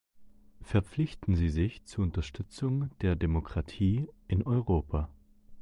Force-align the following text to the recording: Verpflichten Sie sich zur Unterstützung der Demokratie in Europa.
Verpflichten 0.63 1.35
Sie 1.35 1.49
sich 1.49 1.85
zur 1.85 2.03
Unterstützung 2.05 2.89
der 3.01 3.15
Demokratie 3.15 4.07
in 4.27 4.41
Europa. 4.41 5.09